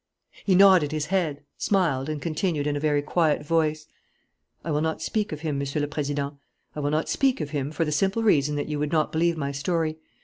[0.43, 3.85] He nodded his head, smiled, and continued, in a very quiet voice:
[4.65, 6.39] "I will not speak of him, Monsieur le Président.
[6.75, 9.37] I will not speak of him, for the simple reason that you would not believe
[9.37, 9.99] my story.